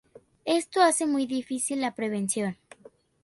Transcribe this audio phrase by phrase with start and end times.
[0.45, 2.57] Esto hace muy difícil la prevención.